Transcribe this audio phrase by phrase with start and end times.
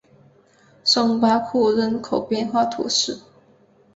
[0.83, 3.19] 松巴库人口变化图示